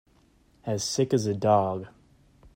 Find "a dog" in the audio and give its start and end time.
1.27-1.85